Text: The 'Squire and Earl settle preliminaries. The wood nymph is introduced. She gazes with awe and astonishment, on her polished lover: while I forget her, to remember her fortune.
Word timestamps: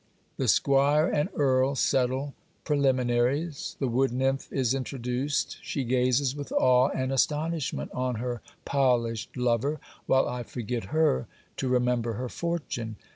The 0.37 0.47
'Squire 0.47 1.05
and 1.05 1.29
Earl 1.35 1.75
settle 1.75 2.33
preliminaries. 2.63 3.75
The 3.79 3.87
wood 3.87 4.11
nymph 4.11 4.51
is 4.51 4.73
introduced. 4.73 5.59
She 5.61 5.83
gazes 5.83 6.35
with 6.35 6.51
awe 6.51 6.87
and 6.89 7.13
astonishment, 7.13 7.91
on 7.93 8.15
her 8.15 8.41
polished 8.65 9.37
lover: 9.37 9.79
while 10.07 10.27
I 10.27 10.41
forget 10.41 10.85
her, 10.85 11.27
to 11.57 11.67
remember 11.67 12.13
her 12.13 12.29
fortune. 12.29 12.95